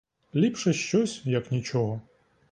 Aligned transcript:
Ліпше 0.35 0.73
щось, 0.73 1.21
як 1.25 1.51
нічого. 1.51 2.01